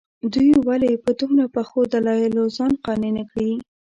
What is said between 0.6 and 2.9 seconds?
ولې په دومره پخو دلایلو ځان